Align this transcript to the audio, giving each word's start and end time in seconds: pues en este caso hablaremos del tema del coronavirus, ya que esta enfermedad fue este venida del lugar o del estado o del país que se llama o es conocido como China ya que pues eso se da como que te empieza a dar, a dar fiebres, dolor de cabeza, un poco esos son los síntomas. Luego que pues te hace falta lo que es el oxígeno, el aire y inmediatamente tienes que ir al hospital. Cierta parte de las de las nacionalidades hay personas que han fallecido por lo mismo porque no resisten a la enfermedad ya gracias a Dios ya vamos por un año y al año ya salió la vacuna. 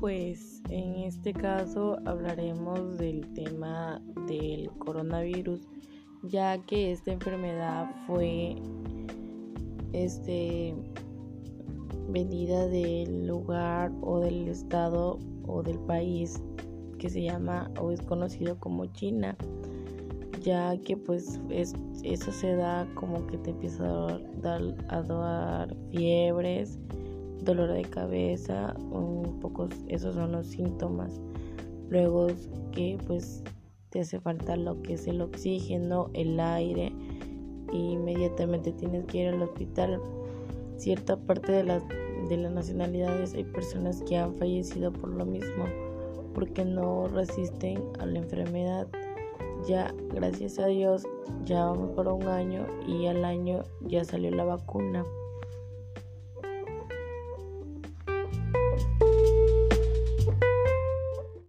pues 0.00 0.62
en 0.68 0.96
este 0.96 1.32
caso 1.32 1.98
hablaremos 2.04 2.98
del 2.98 3.26
tema 3.34 4.02
del 4.26 4.70
coronavirus, 4.78 5.66
ya 6.22 6.58
que 6.66 6.92
esta 6.92 7.12
enfermedad 7.12 7.90
fue 8.06 8.56
este 9.92 10.74
venida 12.08 12.66
del 12.68 13.26
lugar 13.26 13.92
o 14.02 14.20
del 14.20 14.48
estado 14.48 15.18
o 15.46 15.62
del 15.62 15.78
país 15.80 16.42
que 16.98 17.08
se 17.08 17.22
llama 17.22 17.70
o 17.80 17.90
es 17.90 18.02
conocido 18.02 18.58
como 18.58 18.86
China 18.86 19.36
ya 20.42 20.76
que 20.84 20.96
pues 20.96 21.40
eso 21.50 22.32
se 22.32 22.54
da 22.54 22.86
como 22.94 23.26
que 23.26 23.38
te 23.38 23.50
empieza 23.50 23.84
a 23.84 24.18
dar, 24.42 24.62
a 24.88 25.02
dar 25.02 25.76
fiebres, 25.90 26.78
dolor 27.42 27.72
de 27.72 27.82
cabeza, 27.82 28.74
un 28.90 29.38
poco 29.40 29.68
esos 29.88 30.14
son 30.14 30.32
los 30.32 30.46
síntomas. 30.46 31.20
Luego 31.88 32.28
que 32.72 32.98
pues 33.06 33.42
te 33.90 34.00
hace 34.00 34.20
falta 34.20 34.56
lo 34.56 34.82
que 34.82 34.94
es 34.94 35.06
el 35.06 35.20
oxígeno, 35.20 36.10
el 36.14 36.38
aire 36.40 36.92
y 37.72 37.92
inmediatamente 37.92 38.72
tienes 38.72 39.04
que 39.06 39.18
ir 39.18 39.28
al 39.28 39.42
hospital. 39.42 40.00
Cierta 40.76 41.16
parte 41.16 41.52
de 41.52 41.64
las 41.64 41.82
de 42.28 42.36
las 42.36 42.52
nacionalidades 42.52 43.34
hay 43.34 43.44
personas 43.44 44.02
que 44.02 44.16
han 44.16 44.34
fallecido 44.34 44.92
por 44.92 45.10
lo 45.10 45.24
mismo 45.24 45.64
porque 46.34 46.64
no 46.64 47.06
resisten 47.06 47.84
a 48.00 48.06
la 48.06 48.18
enfermedad 48.18 48.88
ya 49.66 49.94
gracias 50.12 50.58
a 50.58 50.66
Dios 50.66 51.06
ya 51.44 51.64
vamos 51.66 51.90
por 51.90 52.08
un 52.08 52.26
año 52.26 52.66
y 52.86 53.06
al 53.06 53.24
año 53.24 53.62
ya 53.82 54.04
salió 54.04 54.30
la 54.30 54.44
vacuna. 54.44 55.04